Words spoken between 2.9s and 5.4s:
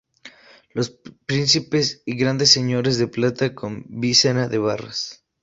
de plata con visera de barras.